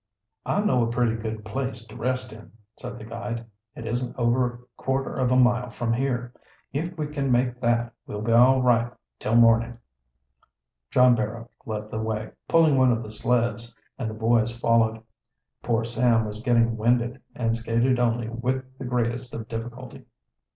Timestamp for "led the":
11.67-12.01